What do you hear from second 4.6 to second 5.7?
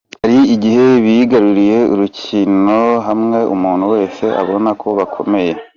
ko bakomeye.